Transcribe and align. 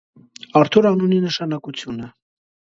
Արթուր 0.61 0.87
անունի 0.91 1.19
նշանակությունը։ 1.27 2.11